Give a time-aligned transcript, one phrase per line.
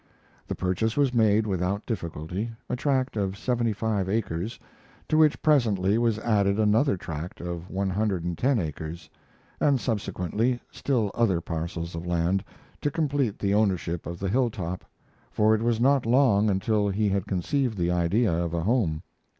[0.47, 4.57] The purchase was made without difficulty a tract of seventy five acres,
[5.09, 9.11] to which presently was added another tract of one hundred and ten acres,
[9.59, 12.43] and subsequently still other parcels of land,
[12.81, 14.83] to complete the ownership of the hilltop,
[15.29, 19.03] for it was not long until he had conceived the idea of a home.